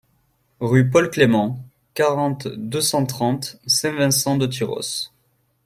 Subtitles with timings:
[0.59, 1.63] Rue Paul Clément,
[1.93, 5.13] quarante, deux cent trente Saint-Vincent-de-Tyrosse